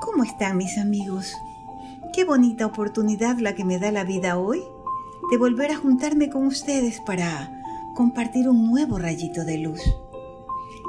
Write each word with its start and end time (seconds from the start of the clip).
¿Cómo 0.00 0.22
están 0.22 0.56
mis 0.56 0.78
amigos? 0.78 1.34
Qué 2.12 2.24
bonita 2.24 2.66
oportunidad 2.66 3.38
la 3.38 3.54
que 3.54 3.64
me 3.64 3.78
da 3.80 3.90
la 3.90 4.04
vida 4.04 4.38
hoy 4.38 4.62
de 5.30 5.36
volver 5.36 5.72
a 5.72 5.76
juntarme 5.76 6.30
con 6.30 6.46
ustedes 6.46 7.00
para 7.00 7.62
compartir 7.96 8.48
un 8.48 8.70
nuevo 8.70 8.98
rayito 8.98 9.44
de 9.44 9.58
luz. 9.58 9.80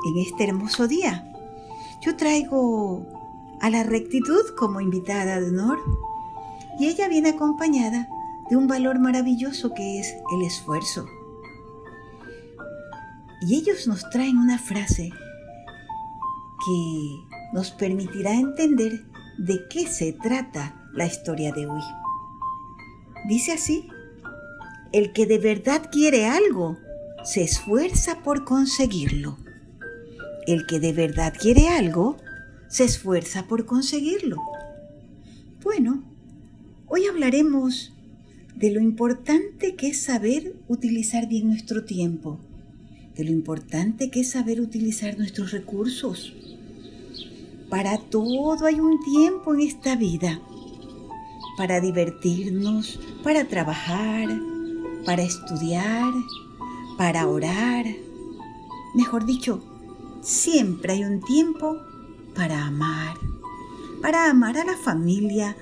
En 0.05 0.17
este 0.19 0.43
hermoso 0.43 0.87
día, 0.87 1.33
yo 2.01 2.15
traigo 2.15 3.05
a 3.59 3.69
la 3.71 3.83
rectitud 3.83 4.41
como 4.55 4.79
invitada 4.79 5.39
de 5.41 5.47
honor 5.47 5.79
y 6.79 6.87
ella 6.87 7.07
viene 7.07 7.29
acompañada 7.29 8.07
de 8.49 8.55
un 8.57 8.67
valor 8.67 8.99
maravilloso 8.99 9.73
que 9.73 9.99
es 9.99 10.15
el 10.35 10.45
esfuerzo. 10.45 11.07
Y 13.41 13.55
ellos 13.55 13.87
nos 13.87 14.07
traen 14.11 14.37
una 14.37 14.59
frase 14.59 15.11
que 16.65 17.29
nos 17.53 17.71
permitirá 17.71 18.33
entender 18.33 19.08
de 19.39 19.67
qué 19.69 19.87
se 19.87 20.11
trata 20.11 20.75
la 20.93 21.05
historia 21.05 21.53
de 21.53 21.65
hoy. 21.65 21.81
Dice 23.27 23.53
así, 23.53 23.87
el 24.91 25.13
que 25.13 25.25
de 25.25 25.37
verdad 25.37 25.89
quiere 25.89 26.25
algo, 26.25 26.77
se 27.23 27.43
esfuerza 27.43 28.21
por 28.21 28.43
conseguirlo. 28.43 29.37
El 30.45 30.65
que 30.65 30.79
de 30.79 30.91
verdad 30.91 31.33
quiere 31.39 31.69
algo, 31.69 32.17
se 32.67 32.83
esfuerza 32.83 33.47
por 33.47 33.65
conseguirlo. 33.65 34.37
Bueno, 35.63 36.03
hoy 36.87 37.05
hablaremos 37.05 37.93
de 38.55 38.71
lo 38.71 38.81
importante 38.81 39.75
que 39.75 39.87
es 39.87 40.01
saber 40.01 40.53
utilizar 40.67 41.29
bien 41.29 41.47
nuestro 41.47 41.85
tiempo, 41.85 42.39
de 43.15 43.23
lo 43.23 43.31
importante 43.31 44.09
que 44.09 44.21
es 44.21 44.31
saber 44.31 44.59
utilizar 44.59 45.17
nuestros 45.17 45.51
recursos, 45.51 46.33
para 47.69 47.97
todo 47.97 48.65
hay 48.65 48.79
un 48.79 48.99
tiempo 49.01 49.53
en 49.53 49.61
esta 49.61 49.95
vida. 49.95 50.39
Para 51.57 51.79
divertirnos, 51.79 52.99
para 53.23 53.47
trabajar, 53.47 54.27
para 55.05 55.21
estudiar, 55.21 56.13
para 56.97 57.27
orar. 57.27 57.85
Mejor 58.95 59.25
dicho, 59.25 59.61
siempre 60.21 60.93
hay 60.93 61.03
un 61.03 61.21
tiempo 61.21 61.77
para 62.35 62.65
amar. 62.65 63.17
Para 64.01 64.29
amar 64.29 64.57
a 64.57 64.63
la 64.63 64.77
familia, 64.77 65.55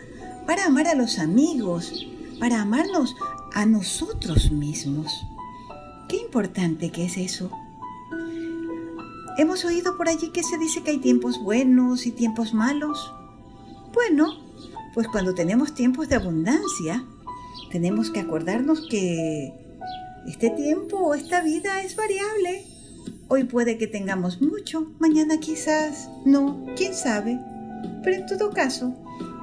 para 0.46 0.66
amar 0.66 0.88
a 0.88 0.96
los 0.96 1.20
amigos, 1.20 2.08
para 2.40 2.62
amarnos 2.62 3.16
a 3.54 3.66
nosotros 3.66 4.52
mismos. 4.52 5.12
Qué 6.08 6.18
importante 6.18 6.92
que 6.92 7.06
es 7.06 7.18
eso. 7.18 7.52
Hemos 9.38 9.64
oído 9.66 9.98
por 9.98 10.10
allí 10.10 10.30
que 10.30 10.42
se 10.42 10.58
dice 10.58 10.82
que 10.82 10.90
hay 10.90 10.98
tiempos 10.98 11.40
buenos 11.40 12.08
y 12.08 12.12
tiempos 12.12 12.56
malos. 12.56 13.14
Bueno, 13.94 14.34
pues 14.96 15.08
cuando 15.08 15.36
tenemos 15.36 15.76
tiempos 15.76 16.10
de 16.10 16.16
abundancia, 16.16 17.06
tenemos 17.72 18.10
que 18.10 18.20
acordarnos 18.20 18.88
que 18.90 19.54
este 20.28 20.50
tiempo 20.50 20.98
o 20.98 21.14
esta 21.14 21.42
vida 21.42 21.84
es 21.84 21.96
variable. 21.96 22.66
Hoy 23.28 23.44
puede 23.44 23.78
que 23.78 23.86
tengamos 23.86 24.42
mucho, 24.42 24.92
mañana 24.98 25.40
quizás 25.40 26.10
no, 26.26 26.66
quién 26.76 26.96
sabe. 26.96 27.40
Pero 28.04 28.16
en 28.16 28.26
todo 28.26 28.50
caso, 28.50 28.96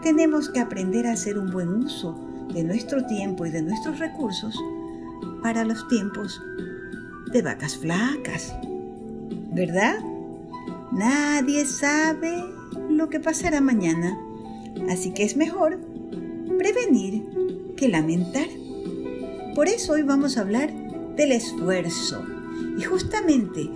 tenemos 0.02 0.48
que 0.48 0.58
aprender 0.58 1.06
a 1.06 1.12
hacer 1.12 1.38
un 1.38 1.52
buen 1.52 1.68
uso 1.68 2.18
de 2.52 2.64
nuestro 2.64 3.06
tiempo 3.06 3.46
y 3.46 3.50
de 3.50 3.62
nuestros 3.62 4.00
recursos 4.00 4.58
para 5.40 5.64
los 5.64 5.86
tiempos 5.86 6.40
de 7.32 7.42
vacas 7.42 7.76
flacas. 7.76 8.52
¿Verdad? 9.54 10.00
Nadie 10.90 11.64
sabe 11.64 12.44
lo 12.90 13.08
que 13.08 13.20
pasará 13.20 13.60
mañana, 13.60 14.18
así 14.90 15.12
que 15.12 15.22
es 15.22 15.36
mejor 15.36 15.78
prevenir 16.58 17.24
que 17.76 17.88
lamentar. 17.88 18.46
Por 19.54 19.68
eso 19.68 19.92
hoy 19.92 20.02
vamos 20.02 20.36
a 20.36 20.40
hablar 20.40 20.72
del 21.16 21.32
esfuerzo. 21.32 22.24
Y 22.76 22.82
justamente 22.82 23.70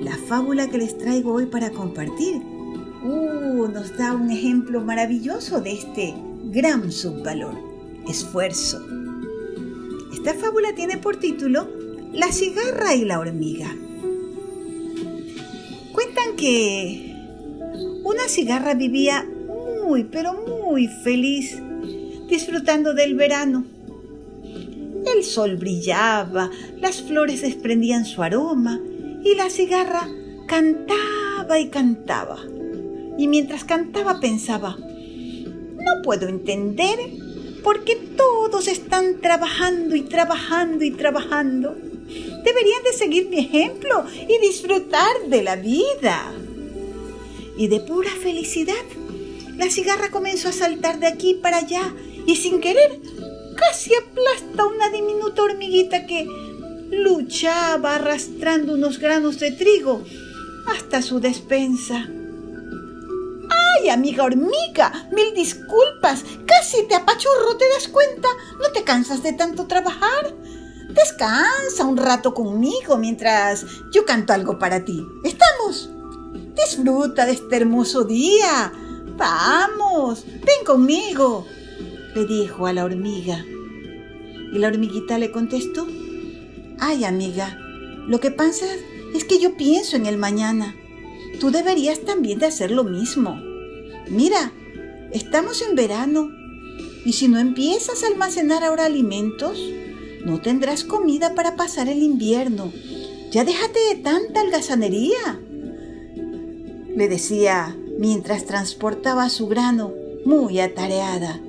la 0.00 0.16
fábula 0.16 0.68
que 0.68 0.78
les 0.78 0.96
traigo 0.96 1.32
hoy 1.32 1.46
para 1.46 1.70
compartir 1.70 2.36
uh, 3.04 3.68
nos 3.68 3.96
da 3.96 4.14
un 4.14 4.30
ejemplo 4.30 4.80
maravilloso 4.80 5.60
de 5.60 5.72
este 5.72 6.14
gran 6.44 6.92
subvalor, 6.92 7.54
esfuerzo. 8.08 8.80
Esta 10.12 10.34
fábula 10.34 10.74
tiene 10.74 10.98
por 10.98 11.16
título 11.16 11.68
La 12.12 12.30
cigarra 12.30 12.94
y 12.94 13.04
la 13.04 13.18
hormiga 13.18 13.74
que 16.36 17.14
una 18.04 18.28
cigarra 18.28 18.74
vivía 18.74 19.26
muy, 19.84 20.04
pero 20.04 20.34
muy 20.34 20.88
feliz, 20.88 21.60
disfrutando 22.28 22.94
del 22.94 23.14
verano. 23.14 23.64
El 25.14 25.24
sol 25.24 25.56
brillaba, 25.56 26.50
las 26.78 27.00
flores 27.02 27.42
desprendían 27.42 28.04
su 28.04 28.22
aroma 28.22 28.80
y 29.24 29.34
la 29.34 29.50
cigarra 29.50 30.08
cantaba 30.46 31.58
y 31.58 31.68
cantaba. 31.68 32.38
Y 33.18 33.28
mientras 33.28 33.64
cantaba 33.64 34.20
pensaba, 34.20 34.76
no 34.76 36.02
puedo 36.02 36.28
entender 36.28 36.98
por 37.62 37.84
qué 37.84 37.96
todos 38.16 38.68
están 38.68 39.20
trabajando 39.20 39.96
y 39.96 40.02
trabajando 40.02 40.84
y 40.84 40.90
trabajando 40.90 41.76
Deberían 42.46 42.84
de 42.84 42.92
seguir 42.92 43.28
mi 43.28 43.40
ejemplo 43.40 44.04
y 44.28 44.38
disfrutar 44.38 45.26
de 45.26 45.42
la 45.42 45.56
vida. 45.56 46.32
Y 47.56 47.66
de 47.66 47.80
pura 47.80 48.10
felicidad, 48.10 48.84
la 49.56 49.68
cigarra 49.68 50.12
comenzó 50.12 50.50
a 50.50 50.52
saltar 50.52 51.00
de 51.00 51.08
aquí 51.08 51.34
para 51.34 51.56
allá 51.56 51.92
y 52.24 52.36
sin 52.36 52.60
querer 52.60 53.00
casi 53.56 53.90
aplasta 53.96 54.64
una 54.64 54.90
diminuta 54.90 55.42
hormiguita 55.42 56.06
que 56.06 56.28
luchaba 56.92 57.96
arrastrando 57.96 58.74
unos 58.74 59.00
granos 59.00 59.40
de 59.40 59.50
trigo 59.50 60.04
hasta 60.68 61.02
su 61.02 61.18
despensa. 61.18 62.08
¡Ay, 63.80 63.88
amiga 63.88 64.22
hormiga! 64.22 65.08
Mil 65.12 65.34
disculpas. 65.34 66.24
Casi 66.46 66.86
te 66.86 66.94
apachurro, 66.94 67.56
¿te 67.56 67.68
das 67.70 67.88
cuenta? 67.88 68.28
¿No 68.62 68.70
te 68.70 68.84
cansas 68.84 69.24
de 69.24 69.32
tanto 69.32 69.66
trabajar? 69.66 70.32
Descansa 70.96 71.84
un 71.84 71.96
rato 71.96 72.32
conmigo 72.32 72.96
mientras 72.96 73.66
yo 73.92 74.04
canto 74.04 74.32
algo 74.32 74.58
para 74.58 74.84
ti. 74.84 75.06
¿Estamos? 75.22 75.90
Disfruta 76.54 77.26
de 77.26 77.32
este 77.32 77.56
hermoso 77.56 78.04
día. 78.04 78.72
Vamos, 79.16 80.24
ven 80.26 80.64
conmigo, 80.64 81.46
le 82.14 82.24
dijo 82.24 82.66
a 82.66 82.72
la 82.72 82.84
hormiga. 82.84 83.44
Y 84.52 84.58
la 84.58 84.68
hormiguita 84.68 85.18
le 85.18 85.30
contestó, 85.30 85.86
ay 86.78 87.04
amiga, 87.04 87.58
lo 88.06 88.20
que 88.20 88.30
pasa 88.30 88.66
es 89.14 89.24
que 89.24 89.38
yo 89.38 89.56
pienso 89.56 89.96
en 89.96 90.06
el 90.06 90.16
mañana. 90.16 90.74
Tú 91.40 91.50
deberías 91.50 92.00
también 92.00 92.38
de 92.38 92.46
hacer 92.46 92.70
lo 92.70 92.84
mismo. 92.84 93.38
Mira, 94.08 94.52
estamos 95.12 95.60
en 95.62 95.74
verano 95.74 96.30
y 97.04 97.12
si 97.12 97.28
no 97.28 97.38
empiezas 97.38 98.02
a 98.02 98.06
almacenar 98.06 98.64
ahora 98.64 98.86
alimentos, 98.86 99.58
no 100.26 100.40
tendrás 100.40 100.82
comida 100.82 101.36
para 101.36 101.54
pasar 101.54 101.88
el 101.88 102.02
invierno. 102.02 102.72
Ya 103.30 103.44
déjate 103.44 103.78
de 103.90 104.02
tanta 104.02 104.40
algazanería. 104.40 105.40
Le 106.96 107.08
decía 107.08 107.76
mientras 107.96 108.44
transportaba 108.44 109.28
su 109.28 109.46
grano 109.46 109.94
muy 110.24 110.58
atareada. 110.58 111.40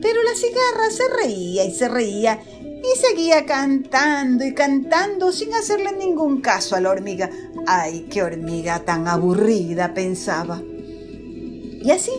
Pero 0.00 0.20
la 0.24 0.34
cigarra 0.34 0.90
se 0.90 1.04
reía 1.16 1.64
y 1.64 1.70
se 1.70 1.88
reía 1.88 2.40
y 2.50 2.98
seguía 2.98 3.46
cantando 3.46 4.44
y 4.44 4.52
cantando 4.52 5.30
sin 5.30 5.54
hacerle 5.54 5.92
ningún 5.92 6.40
caso 6.40 6.74
a 6.74 6.80
la 6.80 6.90
hormiga. 6.90 7.30
¡Ay, 7.68 8.08
qué 8.10 8.24
hormiga 8.24 8.80
tan 8.80 9.06
aburrida! 9.06 9.94
pensaba. 9.94 10.60
Y 10.60 11.88
así, 11.92 12.10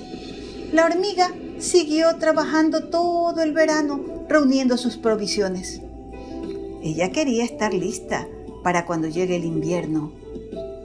la 0.72 0.86
hormiga 0.86 1.30
siguió 1.60 2.16
trabajando 2.20 2.86
todo 2.88 3.42
el 3.42 3.52
verano 3.52 4.13
reuniendo 4.28 4.78
sus 4.78 4.98
provisiones. 4.98 5.82
Ella 6.82 7.12
quería 7.12 7.46
estar 7.46 7.74
lista 7.74 8.28
para 8.64 8.86
cuando 8.86 9.08
llegue 9.08 9.36
el 9.36 9.46
invierno. 9.46 10.12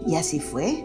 Y 0.06 0.16
así 0.16 0.40
fue. 0.40 0.84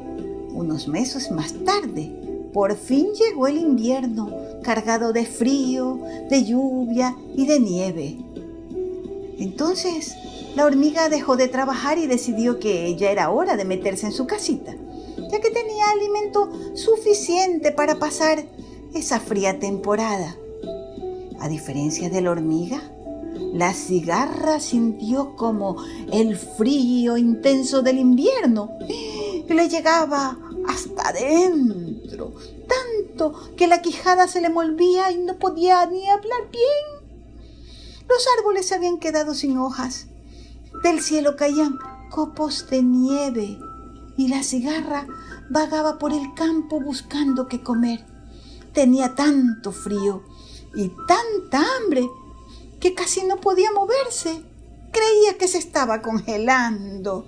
Unos 0.54 0.88
meses 0.88 1.32
más 1.32 1.54
tarde, 1.66 2.12
por 2.54 2.76
fin 2.76 3.08
llegó 3.14 3.48
el 3.48 3.58
invierno, 3.58 4.32
cargado 4.64 5.12
de 5.14 5.26
frío, 5.26 6.00
de 6.30 6.44
lluvia 6.44 7.16
y 7.36 7.48
de 7.48 7.60
nieve. 7.60 8.18
Entonces, 9.40 10.16
la 10.56 10.66
hormiga 10.66 11.10
dejó 11.10 11.36
de 11.36 11.48
trabajar 11.48 11.98
y 11.98 12.06
decidió 12.06 12.60
que 12.60 12.96
ya 12.96 13.10
era 13.12 13.32
hora 13.32 13.58
de 13.58 13.66
meterse 13.66 14.06
en 14.06 14.12
su 14.12 14.28
casita, 14.28 14.76
ya 15.32 15.40
que 15.40 15.50
tenía 15.50 15.90
alimento 15.90 16.50
suficiente 16.76 17.72
para 17.72 17.98
pasar 17.98 18.46
esa 18.94 19.20
fría 19.20 19.60
temporada. 19.60 20.38
A 21.44 21.50
diferencia 21.50 22.10
de 22.10 22.22
la 22.22 22.32
hormiga, 22.32 22.82
la 23.54 23.74
cigarra 23.74 24.62
sintió 24.62 25.36
como 25.36 25.76
el 26.10 26.38
frío 26.38 27.18
intenso 27.18 27.82
del 27.82 27.98
invierno 27.98 28.70
que 29.46 29.54
le 29.54 29.68
llegaba 29.68 30.40
hasta 30.70 31.10
adentro, 31.10 32.32
tanto 32.66 33.34
que 33.58 33.68
la 33.68 33.82
quijada 33.82 34.30
se 34.30 34.40
le 34.40 34.50
molvía 34.50 35.12
y 35.12 35.18
no 35.18 35.38
podía 35.38 35.86
ni 35.86 36.08
hablar 36.10 36.50
bien. 36.50 37.28
Los 38.08 38.26
árboles 38.38 38.68
se 38.68 38.76
habían 38.76 38.98
quedado 38.98 39.34
sin 39.34 39.58
hojas. 39.58 40.08
Del 40.82 41.02
cielo 41.02 41.36
caían 41.36 41.78
copos 42.10 42.70
de 42.70 42.84
nieve 42.84 43.60
y 44.16 44.30
la 44.30 44.44
cigarra 44.44 45.08
vagaba 45.50 46.00
por 46.00 46.14
el 46.14 46.34
campo 46.36 46.80
buscando 46.80 47.50
qué 47.50 47.62
comer. 47.62 48.06
Tenía 48.72 49.14
tanto 49.14 49.74
frío 49.74 50.24
y 50.76 50.90
tanta 51.08 51.64
hambre 51.78 52.10
que 52.80 52.94
casi 52.94 53.24
no 53.26 53.38
podía 53.38 53.72
moverse. 53.72 54.42
Creía 54.92 55.38
que 55.38 55.48
se 55.48 55.58
estaba 55.58 56.02
congelando. 56.02 57.26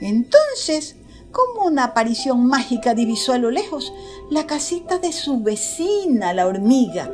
Entonces, 0.00 0.96
como 1.32 1.66
una 1.66 1.84
aparición 1.84 2.46
mágica 2.46 2.94
divisó 2.94 3.32
a 3.32 3.38
lo 3.38 3.50
lejos 3.50 3.92
la 4.30 4.46
casita 4.46 4.98
de 4.98 5.12
su 5.12 5.42
vecina, 5.42 6.32
la 6.32 6.46
hormiga, 6.46 7.10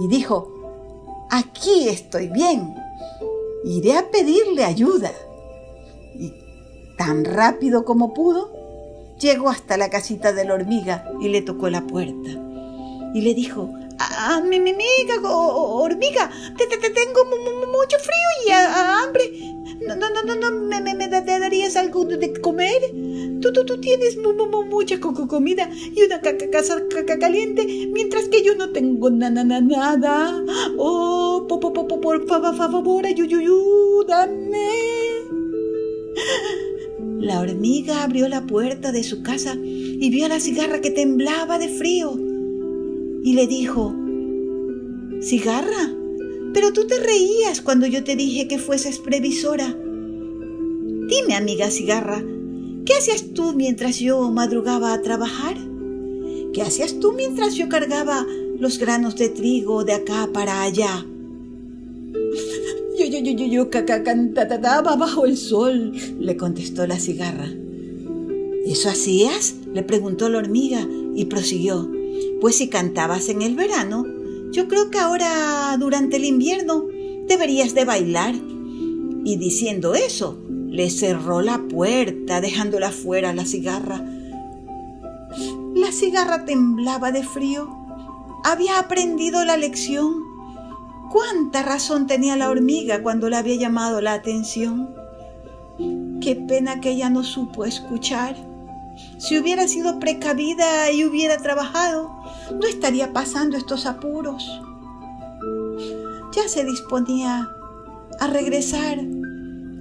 y 0.00 0.08
dijo, 0.08 1.26
aquí 1.30 1.88
estoy 1.88 2.28
bien, 2.28 2.74
iré 3.64 3.96
a 3.96 4.10
pedirle 4.10 4.64
ayuda. 4.64 5.12
Y 6.14 6.32
tan 6.96 7.24
rápido 7.24 7.84
como 7.84 8.14
pudo, 8.14 8.52
llegó 9.18 9.50
hasta 9.50 9.76
la 9.76 9.90
casita 9.90 10.32
de 10.32 10.44
la 10.44 10.54
hormiga 10.54 11.04
y 11.20 11.28
le 11.28 11.42
tocó 11.42 11.68
la 11.68 11.86
puerta. 11.86 12.30
Y 13.14 13.20
le 13.20 13.34
dijo, 13.34 13.70
mi, 14.44 14.60
mi 14.60 14.70
amiga, 14.70 15.30
hormiga, 15.30 16.30
te, 16.56 16.66
te, 16.66 16.90
tengo 16.90 17.24
mucho 17.24 17.98
frío 17.98 18.28
y 18.46 18.50
hambre. 18.50 19.54
No, 19.86 19.94
no, 19.96 20.22
no, 20.22 20.34
no, 20.34 20.50
¿me, 20.66 20.80
me, 20.80 20.94
me 20.94 21.08
darías 21.08 21.76
algo 21.76 22.04
de 22.04 22.32
comer? 22.40 22.92
Tú, 23.40 23.52
tú, 23.52 23.64
tú 23.64 23.80
tienes 23.80 24.16
mucha 24.16 25.00
comida 25.00 25.70
y 25.94 26.02
una 26.02 26.20
casa 26.20 26.76
caliente, 27.18 27.88
mientras 27.92 28.28
que 28.28 28.42
yo 28.42 28.54
no 28.56 28.70
tengo 28.70 29.10
nada, 29.10 29.44
nada. 29.44 30.42
Oh, 30.76 31.46
por, 31.48 31.60
por, 31.60 31.86
por 31.86 32.26
favor, 32.26 33.06
ayúdame. 33.06 34.68
La 37.20 37.40
hormiga 37.40 38.04
abrió 38.04 38.28
la 38.28 38.46
puerta 38.46 38.92
de 38.92 39.02
su 39.02 39.22
casa 39.22 39.56
y 39.60 40.10
vio 40.10 40.26
a 40.26 40.28
la 40.28 40.40
cigarra 40.40 40.80
que 40.80 40.90
temblaba 40.90 41.58
de 41.58 41.68
frío. 41.68 42.27
Y 43.28 43.34
le 43.34 43.46
dijo, 43.46 43.94
Cigarra, 45.20 45.92
pero 46.54 46.72
tú 46.72 46.86
te 46.86 46.98
reías 46.98 47.60
cuando 47.60 47.86
yo 47.86 48.02
te 48.02 48.16
dije 48.16 48.48
que 48.48 48.58
fueses 48.58 49.00
previsora. 49.00 49.66
Dime, 49.66 51.34
amiga 51.36 51.70
cigarra, 51.70 52.24
¿qué 52.86 52.94
hacías 52.94 53.34
tú 53.34 53.52
mientras 53.52 53.98
yo 53.98 54.30
madrugaba 54.30 54.94
a 54.94 55.02
trabajar? 55.02 55.58
¿Qué 56.54 56.62
hacías 56.62 57.00
tú 57.00 57.12
mientras 57.12 57.54
yo 57.54 57.68
cargaba 57.68 58.26
los 58.58 58.78
granos 58.78 59.14
de 59.16 59.28
trigo 59.28 59.84
de 59.84 59.92
acá 59.92 60.30
para 60.32 60.62
allá? 60.62 61.04
Yo, 62.98 63.04
yo, 63.04 63.20
yo, 63.20 63.30
yo, 63.30 63.46
yo, 63.46 63.70
cantaba 63.70 64.96
bajo 64.96 65.26
el 65.26 65.36
sol, 65.36 65.92
le 66.18 66.36
contestó 66.36 66.84
la 66.86 66.98
cigarra. 66.98 67.48
¿Eso 68.66 68.88
hacías? 68.88 69.54
le 69.72 69.84
preguntó 69.84 70.28
la 70.30 70.38
hormiga 70.38 70.80
y 71.14 71.26
prosiguió. 71.26 71.97
Pues 72.40 72.56
si 72.56 72.68
cantabas 72.68 73.28
en 73.28 73.42
el 73.42 73.56
verano, 73.56 74.04
yo 74.52 74.68
creo 74.68 74.90
que 74.90 74.98
ahora, 74.98 75.76
durante 75.78 76.16
el 76.16 76.24
invierno, 76.24 76.84
deberías 77.26 77.74
de 77.74 77.84
bailar. 77.84 78.34
Y 79.24 79.36
diciendo 79.36 79.94
eso, 79.94 80.38
le 80.68 80.90
cerró 80.90 81.42
la 81.42 81.58
puerta, 81.58 82.40
dejándola 82.40 82.90
fuera 82.90 83.34
la 83.34 83.44
cigarra. 83.44 84.02
La 85.74 85.92
cigarra 85.92 86.44
temblaba 86.44 87.12
de 87.12 87.22
frío. 87.22 87.68
Había 88.44 88.78
aprendido 88.78 89.44
la 89.44 89.56
lección. 89.56 90.24
Cuánta 91.10 91.62
razón 91.62 92.06
tenía 92.06 92.36
la 92.36 92.50
hormiga 92.50 93.02
cuando 93.02 93.28
le 93.28 93.36
había 93.36 93.56
llamado 93.56 94.00
la 94.00 94.14
atención. 94.14 94.94
Qué 96.20 96.34
pena 96.36 96.80
que 96.80 96.90
ella 96.90 97.10
no 97.10 97.22
supo 97.22 97.64
escuchar. 97.64 98.47
Si 99.18 99.38
hubiera 99.38 99.66
sido 99.66 99.98
precavida 99.98 100.90
y 100.92 101.04
hubiera 101.04 101.38
trabajado, 101.38 102.10
no 102.52 102.66
estaría 102.66 103.12
pasando 103.12 103.56
estos 103.56 103.86
apuros. 103.86 104.60
Ya 106.34 106.48
se 106.48 106.64
disponía 106.64 107.50
a 108.20 108.26
regresar 108.28 108.98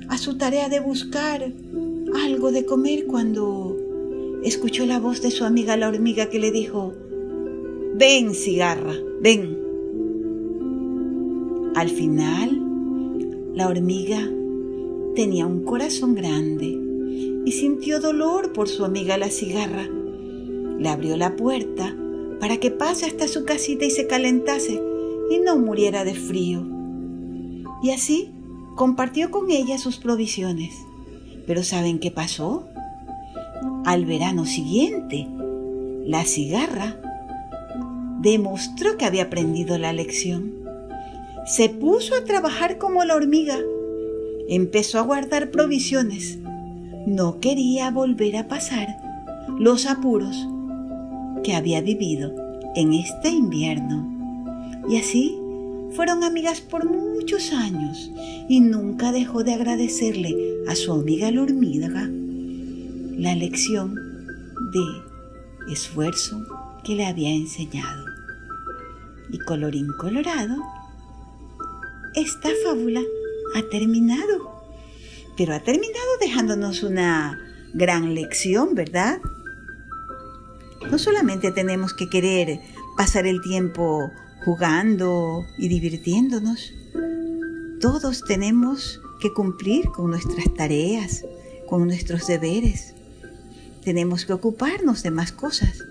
a 0.09 0.17
su 0.17 0.37
tarea 0.37 0.69
de 0.69 0.79
buscar 0.79 1.53
algo 2.23 2.51
de 2.51 2.65
comer 2.65 3.05
cuando 3.05 3.75
escuchó 4.43 4.85
la 4.85 4.99
voz 4.99 5.21
de 5.21 5.31
su 5.31 5.43
amiga 5.43 5.77
la 5.77 5.89
hormiga 5.89 6.29
que 6.29 6.39
le 6.39 6.51
dijo, 6.51 6.93
ven 7.95 8.33
cigarra, 8.33 8.93
ven. 9.21 9.57
Al 11.75 11.89
final, 11.89 12.61
la 13.53 13.67
hormiga 13.67 14.19
tenía 15.15 15.45
un 15.45 15.63
corazón 15.63 16.15
grande 16.15 16.86
y 17.47 17.53
sintió 17.53 18.01
dolor 18.01 18.51
por 18.51 18.67
su 18.67 18.83
amiga 18.83 19.17
la 19.17 19.29
cigarra. 19.29 19.83
Le 19.85 20.89
abrió 20.89 21.15
la 21.15 21.37
puerta 21.37 21.95
para 22.41 22.57
que 22.57 22.71
pase 22.71 23.05
hasta 23.05 23.25
su 23.29 23.45
casita 23.45 23.85
y 23.85 23.89
se 23.89 24.05
calentase 24.05 24.81
y 25.31 25.39
no 25.39 25.57
muriera 25.57 26.03
de 26.03 26.13
frío. 26.13 26.67
Y 27.81 27.91
así 27.91 28.33
compartió 28.75 29.31
con 29.31 29.49
ella 29.49 29.77
sus 29.77 29.95
provisiones. 29.95 30.75
Pero 31.45 31.63
¿saben 31.63 31.99
qué 31.99 32.11
pasó? 32.11 32.67
Al 33.85 34.03
verano 34.03 34.45
siguiente, 34.45 35.25
la 36.05 36.25
cigarra 36.25 36.99
demostró 38.19 38.97
que 38.97 39.05
había 39.05 39.23
aprendido 39.23 39.77
la 39.77 39.93
lección 39.93 40.51
se 41.45 41.69
puso 41.69 42.13
a 42.13 42.25
trabajar 42.25 42.77
como 42.77 43.05
la 43.05 43.15
hormiga. 43.15 43.57
Empezó 44.49 44.99
a 44.99 45.03
guardar 45.03 45.49
provisiones. 45.49 46.39
No 47.07 47.39
quería 47.39 47.89
volver 47.89 48.35
a 48.35 48.49
pasar 48.49 48.97
los 49.57 49.85
apuros 49.85 50.45
que 51.41 51.55
había 51.55 51.79
vivido 51.79 52.35
en 52.75 52.93
este 52.93 53.29
invierno. 53.29 54.05
Y 54.89 54.97
así 54.97 55.39
fueron 55.95 56.25
amigas 56.25 56.59
por 56.59 56.83
muchos 56.83 57.53
años 57.53 58.11
y 58.49 58.59
nunca 58.59 59.13
dejó 59.13 59.45
de 59.45 59.53
agradecerle 59.53 60.35
a 60.67 60.75
su 60.75 60.91
amiga 60.91 61.31
la 61.31 62.09
la 63.17 63.35
lección 63.35 63.95
de 64.73 65.71
esfuerzo 65.71 66.45
que 66.83 66.95
le 66.95 67.05
había 67.05 67.29
enseñado. 67.29 68.03
Y 69.31 69.37
colorín 69.39 69.87
colorado, 69.97 70.57
esta 72.15 72.49
fábula 72.65 73.01
ha 73.55 73.61
terminado. 73.69 74.56
Pero 75.37 75.53
ha 75.53 75.59
terminado 75.59 76.17
dejándonos 76.19 76.83
una 76.83 77.39
gran 77.73 78.13
lección, 78.15 78.75
¿verdad? 78.75 79.19
No 80.89 80.97
solamente 80.97 81.51
tenemos 81.51 81.93
que 81.93 82.09
querer 82.09 82.59
pasar 82.97 83.27
el 83.27 83.41
tiempo 83.41 84.11
jugando 84.43 85.45
y 85.57 85.67
divirtiéndonos, 85.67 86.73
todos 87.79 88.23
tenemos 88.23 89.01
que 89.19 89.33
cumplir 89.33 89.85
con 89.89 90.09
nuestras 90.09 90.51
tareas, 90.55 91.23
con 91.67 91.85
nuestros 91.85 92.25
deberes. 92.27 92.95
Tenemos 93.83 94.25
que 94.25 94.33
ocuparnos 94.33 95.03
de 95.03 95.11
más 95.11 95.31
cosas, 95.31 95.83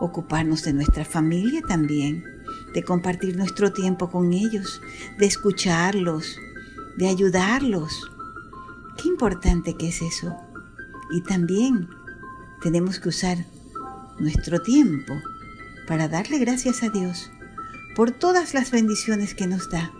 ocuparnos 0.00 0.62
de 0.64 0.74
nuestra 0.74 1.04
familia 1.04 1.62
también 1.66 2.36
de 2.74 2.82
compartir 2.82 3.36
nuestro 3.36 3.72
tiempo 3.72 4.10
con 4.10 4.34
ellos, 4.34 4.82
de 5.18 5.24
escucharlos, 5.24 6.38
de 6.98 7.08
ayudarlos. 7.08 8.10
Qué 8.96 9.08
importante 9.08 9.76
que 9.76 9.88
es 9.88 10.02
eso. 10.02 10.36
Y 11.12 11.22
también 11.22 11.88
tenemos 12.62 12.98
que 12.98 13.10
usar 13.10 13.38
nuestro 14.18 14.60
tiempo 14.62 15.14
para 15.86 16.08
darle 16.08 16.38
gracias 16.38 16.82
a 16.82 16.88
Dios 16.88 17.30
por 17.94 18.10
todas 18.10 18.54
las 18.54 18.70
bendiciones 18.70 19.34
que 19.34 19.46
nos 19.46 19.70
da, 19.70 19.92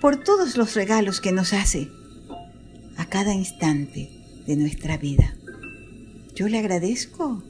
por 0.00 0.16
todos 0.16 0.56
los 0.56 0.74
regalos 0.74 1.20
que 1.20 1.32
nos 1.32 1.52
hace 1.52 1.90
a 2.96 3.06
cada 3.06 3.32
instante 3.32 4.10
de 4.46 4.56
nuestra 4.56 4.96
vida. 4.96 5.34
Yo 6.34 6.48
le 6.48 6.58
agradezco 6.58 7.42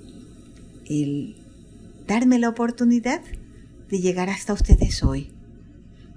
el 0.86 1.36
darme 2.06 2.38
la 2.38 2.48
oportunidad 2.48 3.22
de 3.88 4.00
llegar 4.00 4.30
hasta 4.30 4.52
ustedes 4.52 5.02
hoy. 5.02 5.30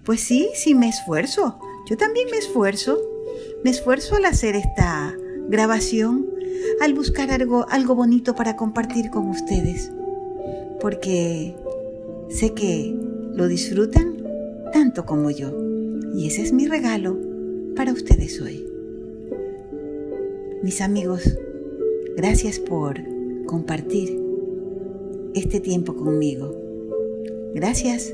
Pues 0.04 0.22
sí, 0.22 0.50
sí 0.56 0.74
me 0.74 0.90
esfuerzo. 0.90 1.60
Yo 1.90 1.98
también 1.98 2.28
me 2.32 2.38
esfuerzo. 2.38 3.00
Me 3.64 3.70
esfuerzo 3.70 4.16
al 4.16 4.26
hacer 4.26 4.56
esta 4.56 5.16
grabación, 5.48 6.26
al 6.82 6.96
buscar 6.96 7.30
algo, 7.30 7.68
algo 7.70 7.94
bonito 7.94 8.34
para 8.34 8.56
compartir 8.56 9.12
con 9.12 9.30
ustedes. 9.30 9.92
Porque 10.80 11.56
sé 12.30 12.54
que 12.56 12.96
lo 13.36 13.48
disfrutan 13.48 14.18
tanto 14.74 15.06
como 15.06 15.30
yo. 15.30 15.52
Y 16.16 16.26
ese 16.26 16.42
es 16.42 16.54
mi 16.54 16.66
regalo 16.66 17.20
para 17.76 17.94
ustedes 17.94 18.42
hoy. 18.42 18.66
Mis 20.64 20.82
amigos, 20.82 21.38
gracias 22.18 22.58
por 22.58 23.00
compartir 23.46 24.20
este 25.36 25.60
tiempo 25.60 25.96
conmigo. 25.96 26.56
Gracias 27.54 28.12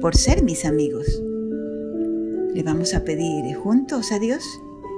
por 0.00 0.16
ser 0.16 0.44
mis 0.44 0.64
amigos. 0.64 1.20
Le 2.54 2.62
vamos 2.62 2.94
a 2.94 3.02
pedir 3.02 3.52
juntos 3.56 4.12
a 4.12 4.20
Dios 4.20 4.44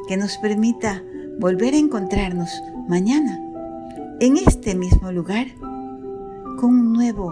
que 0.08 0.16
nos 0.16 0.38
permita 0.38 1.04
volver 1.38 1.74
a 1.74 1.78
encontrarnos 1.78 2.50
mañana 2.88 3.38
en 4.20 4.38
este 4.38 4.74
mismo 4.74 5.12
lugar 5.12 5.46
con 6.56 6.70
un 6.70 6.92
nuevo 6.92 7.30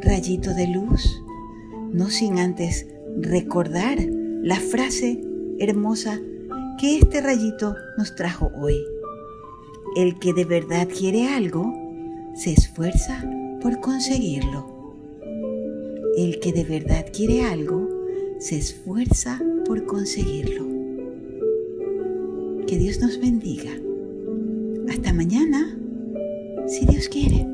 rayito 0.00 0.52
de 0.52 0.66
luz, 0.66 1.22
no 1.92 2.10
sin 2.10 2.38
antes 2.38 2.86
recordar 3.18 3.98
la 4.42 4.56
frase 4.56 5.22
hermosa 5.58 6.20
que 6.78 6.98
este 6.98 7.20
rayito 7.20 7.76
nos 7.96 8.14
trajo 8.16 8.50
hoy. 8.60 8.76
El 9.96 10.18
que 10.18 10.32
de 10.32 10.44
verdad 10.44 10.88
quiere 10.88 11.28
algo, 11.28 11.72
se 12.34 12.52
esfuerza 12.52 13.24
por 13.60 13.80
conseguirlo. 13.80 14.96
El 16.18 16.40
que 16.40 16.52
de 16.52 16.64
verdad 16.64 17.06
quiere 17.12 17.44
algo, 17.44 17.88
se 18.38 18.58
esfuerza 18.58 19.40
por 19.64 19.86
conseguirlo. 19.86 20.71
Que 22.72 22.78
Dios 22.78 23.00
nos 23.00 23.20
bendiga. 23.20 23.70
Hasta 24.88 25.12
mañana, 25.12 25.76
si 26.66 26.86
Dios 26.86 27.06
quiere. 27.06 27.51